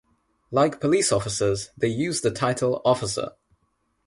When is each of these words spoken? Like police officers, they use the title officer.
Like 0.49 0.79
police 0.81 1.11
officers, 1.11 1.69
they 1.77 1.87
use 1.89 2.21
the 2.21 2.31
title 2.31 2.81
officer. 2.83 3.33